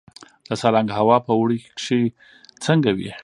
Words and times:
د 0.47 0.49
سالنګ 0.61 0.89
هوا 0.99 1.17
په 1.25 1.31
اوړي 1.37 1.57
کې 1.85 1.99
څنګه 2.65 2.89
وي؟ 2.97 3.11